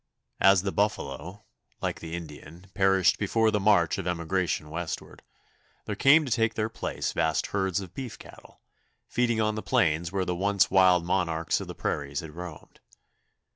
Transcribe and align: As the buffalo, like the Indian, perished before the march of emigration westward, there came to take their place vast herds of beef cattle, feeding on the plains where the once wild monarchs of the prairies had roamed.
As 0.39 0.63
the 0.63 0.71
buffalo, 0.71 1.45
like 1.79 1.99
the 1.99 2.15
Indian, 2.15 2.71
perished 2.73 3.19
before 3.19 3.51
the 3.51 3.59
march 3.59 3.99
of 3.99 4.07
emigration 4.07 4.71
westward, 4.71 5.21
there 5.85 5.93
came 5.95 6.25
to 6.25 6.31
take 6.31 6.55
their 6.55 6.69
place 6.69 7.13
vast 7.13 7.45
herds 7.53 7.79
of 7.81 7.93
beef 7.93 8.17
cattle, 8.17 8.61
feeding 9.07 9.39
on 9.39 9.53
the 9.53 9.61
plains 9.61 10.11
where 10.11 10.25
the 10.25 10.33
once 10.35 10.71
wild 10.71 11.05
monarchs 11.05 11.61
of 11.61 11.67
the 11.67 11.75
prairies 11.75 12.21
had 12.21 12.31
roamed. 12.31 12.79